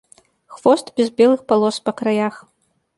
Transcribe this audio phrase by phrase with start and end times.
[0.55, 2.45] Хвост без белых палос па краях.